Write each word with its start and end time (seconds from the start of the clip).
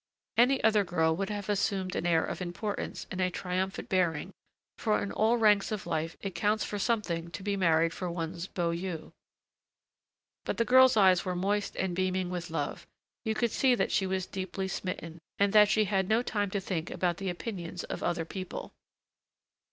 Any 0.35 0.63
other 0.63 0.83
girl 0.83 1.15
would 1.15 1.29
have 1.29 1.47
assumed 1.47 1.95
an 1.95 2.07
air 2.07 2.25
of 2.25 2.41
importance 2.41 3.05
and 3.11 3.21
a 3.21 3.29
triumphant 3.29 3.87
bearing; 3.87 4.33
for 4.79 4.99
in 4.99 5.11
all 5.11 5.37
ranks 5.37 5.71
of 5.71 5.85
life 5.85 6.17
it 6.21 6.33
counts 6.33 6.63
for 6.65 6.79
something 6.79 7.29
to 7.29 7.43
be 7.43 7.55
married 7.55 7.93
for 7.93 8.09
one's 8.09 8.47
beaux 8.47 8.71
yeux. 8.71 9.11
But 10.43 10.57
the 10.57 10.65
girl's 10.65 10.97
eyes 10.97 11.23
were 11.23 11.35
moist 11.35 11.75
and 11.75 11.95
beaming 11.95 12.31
with 12.31 12.49
love; 12.49 12.87
you 13.25 13.35
could 13.35 13.51
see 13.51 13.75
that 13.75 13.91
she 13.91 14.07
was 14.07 14.25
deeply 14.25 14.67
smitten, 14.67 15.21
and 15.37 15.53
that 15.53 15.69
she 15.69 15.83
had 15.83 16.09
no 16.09 16.23
time 16.23 16.49
to 16.49 16.59
think 16.59 16.89
about 16.89 17.17
the 17.17 17.29
opinions 17.29 17.83
of 17.83 18.01
other 18.01 18.25
people. 18.25 18.73